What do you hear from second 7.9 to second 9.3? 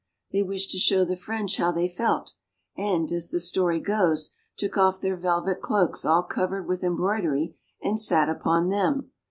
sat upon them.